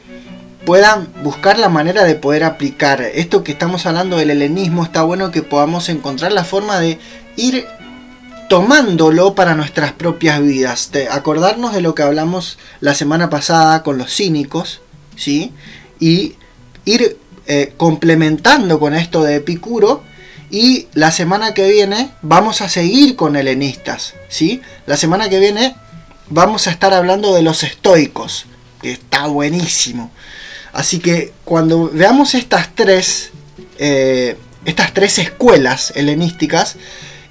puedan 0.64 1.08
buscar 1.22 1.58
la 1.58 1.68
manera 1.68 2.04
de 2.04 2.14
poder 2.14 2.44
aplicar 2.44 3.00
esto 3.02 3.42
que 3.42 3.52
estamos 3.52 3.86
hablando 3.86 4.16
del 4.16 4.30
helenismo. 4.30 4.84
Está 4.84 5.02
bueno 5.02 5.30
que 5.30 5.42
podamos 5.42 5.88
encontrar 5.88 6.32
la 6.32 6.44
forma 6.44 6.78
de 6.78 6.98
ir 7.36 7.66
tomándolo 8.48 9.34
para 9.34 9.54
nuestras 9.54 9.92
propias 9.92 10.42
vidas. 10.42 10.90
De 10.92 11.08
acordarnos 11.08 11.72
de 11.72 11.80
lo 11.80 11.94
que 11.94 12.02
hablamos 12.02 12.58
la 12.80 12.94
semana 12.94 13.30
pasada 13.30 13.82
con 13.82 13.96
los 13.96 14.14
cínicos, 14.14 14.80
¿sí? 15.16 15.52
Y 15.98 16.34
ir 16.84 17.18
eh, 17.46 17.72
complementando 17.76 18.78
con 18.78 18.94
esto 18.94 19.22
de 19.22 19.36
Epicuro. 19.36 20.02
Y 20.50 20.88
la 20.94 21.12
semana 21.12 21.54
que 21.54 21.70
viene 21.70 22.10
vamos 22.22 22.60
a 22.60 22.68
seguir 22.68 23.14
con 23.14 23.36
helenistas, 23.36 24.14
¿sí? 24.28 24.60
La 24.84 24.96
semana 24.96 25.28
que 25.28 25.38
viene 25.38 25.76
vamos 26.28 26.66
a 26.66 26.70
estar 26.72 26.92
hablando 26.92 27.32
de 27.34 27.42
los 27.42 27.62
estoicos, 27.62 28.46
que 28.82 28.90
está 28.92 29.28
buenísimo. 29.28 30.10
Así 30.72 30.98
que 30.98 31.32
cuando 31.44 31.90
veamos 31.92 32.34
estas 32.34 32.74
tres, 32.74 33.30
eh, 33.78 34.36
estas 34.64 34.94
tres 34.94 35.18
escuelas 35.18 35.92
helenísticas, 35.96 36.76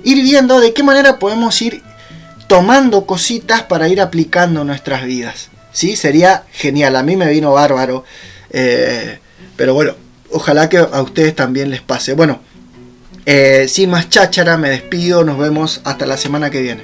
ir 0.03 0.21
viendo 0.23 0.59
de 0.59 0.73
qué 0.73 0.83
manera 0.83 1.19
podemos 1.19 1.61
ir 1.61 1.81
tomando 2.47 3.05
cositas 3.05 3.63
para 3.63 3.87
ir 3.87 4.01
aplicando 4.01 4.63
nuestras 4.63 5.03
vidas. 5.05 5.49
¿Sí? 5.71 5.95
Sería 5.95 6.43
genial, 6.51 6.95
a 6.95 7.03
mí 7.03 7.15
me 7.15 7.29
vino 7.29 7.53
bárbaro. 7.53 8.03
Eh, 8.49 9.19
pero 9.55 9.73
bueno, 9.73 9.95
ojalá 10.31 10.67
que 10.67 10.77
a 10.77 11.01
ustedes 11.01 11.35
también 11.35 11.69
les 11.69 11.81
pase. 11.81 12.13
Bueno, 12.13 12.41
eh, 13.25 13.67
sin 13.67 13.91
más 13.91 14.09
cháchara, 14.09 14.57
me 14.57 14.69
despido, 14.69 15.23
nos 15.23 15.37
vemos 15.37 15.81
hasta 15.83 16.05
la 16.05 16.17
semana 16.17 16.49
que 16.49 16.61
viene. 16.61 16.81